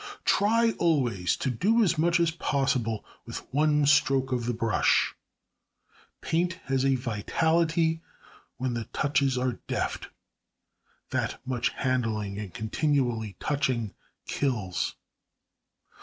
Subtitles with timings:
[0.25, 5.13] Try always to do as much as possible with one stroke of the brush;
[6.21, 8.01] paint has a vitality
[8.57, 10.09] when the touches are deft,
[11.11, 13.93] that much handling and continual touching
[14.25, 14.95] kills.